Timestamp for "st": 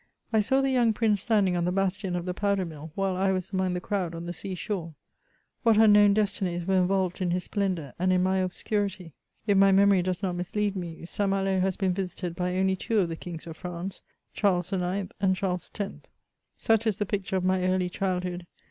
11.05-11.29